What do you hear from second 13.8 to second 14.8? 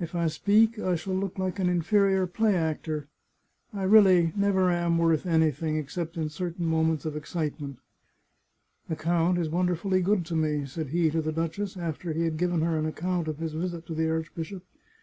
to the archbishop.